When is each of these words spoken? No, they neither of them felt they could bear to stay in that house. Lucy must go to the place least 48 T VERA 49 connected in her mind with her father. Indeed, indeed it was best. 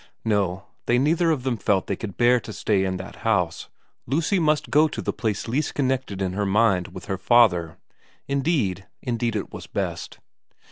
No, 0.25 0.63
they 0.87 0.97
neither 0.97 1.29
of 1.29 1.43
them 1.43 1.57
felt 1.57 1.85
they 1.85 1.95
could 1.95 2.17
bear 2.17 2.39
to 2.39 2.51
stay 2.51 2.85
in 2.85 2.97
that 2.97 3.17
house. 3.17 3.69
Lucy 4.07 4.39
must 4.39 4.71
go 4.71 4.87
to 4.87 4.99
the 4.99 5.13
place 5.13 5.47
least 5.47 5.75
48 5.75 5.75
T 5.77 5.81
VERA 5.89 5.97
49 5.99 5.99
connected 6.17 6.25
in 6.25 6.33
her 6.33 6.45
mind 6.47 6.87
with 6.87 7.05
her 7.05 7.19
father. 7.19 7.77
Indeed, 8.27 8.87
indeed 9.03 9.35
it 9.35 9.53
was 9.53 9.67
best. 9.67 10.17